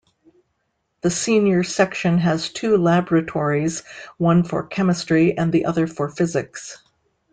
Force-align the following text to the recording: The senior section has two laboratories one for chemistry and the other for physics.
The 1.01 1.11
senior 1.11 1.61
section 1.61 2.17
has 2.17 2.51
two 2.51 2.75
laboratories 2.77 3.83
one 4.17 4.43
for 4.43 4.65
chemistry 4.65 5.37
and 5.37 5.51
the 5.53 5.65
other 5.65 5.85
for 5.85 6.09
physics. 6.09 6.81